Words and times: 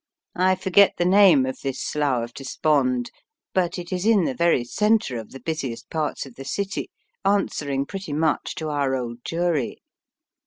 I 0.39 0.55
forget 0.55 0.93
the 0.97 1.05
name 1.05 1.45
of 1.45 1.59
this 1.61 1.79
Slough 1.79 2.23
of 2.23 2.33
Despond, 2.33 3.11
but 3.53 3.77
it 3.77 3.93
is 3.93 4.03
in 4.03 4.23
the 4.25 4.33
very 4.33 4.63
centre 4.63 5.17
of 5.19 5.29
the 5.29 5.39
busiest 5.39 5.91
parts 5.91 6.25
of 6.25 6.33
the 6.33 6.43
city, 6.43 6.89
answering 7.23 7.85
pretty 7.85 8.13
much 8.13 8.55
to 8.55 8.69
our 8.69 8.95
Old 8.95 9.19
Jewry. 9.23 9.77